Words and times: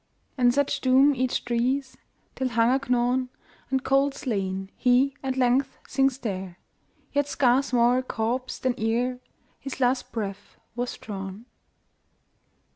And 0.35 0.51
such 0.51 0.81
doom 0.81 1.13
each 1.13 1.45
drees, 1.45 1.95
Till, 2.33 2.47
hunger 2.47 2.83
gnawn, 2.89 3.29
And 3.69 3.83
cold 3.83 4.15
slain, 4.15 4.71
he 4.75 5.15
at 5.21 5.37
length 5.37 5.77
sinks 5.87 6.17
there, 6.17 6.57
Yet 7.13 7.27
scarce 7.27 7.71
more 7.71 7.99
a 7.99 8.01
corpse 8.01 8.57
than 8.57 8.73
ereHis 8.73 9.79
last 9.79 10.11
breath 10.11 10.57
was 10.75 10.97
drawn. 10.97 11.45